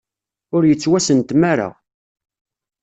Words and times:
Ur 0.55 0.63
yettwasentem 0.65 1.41
ara. 1.51 1.69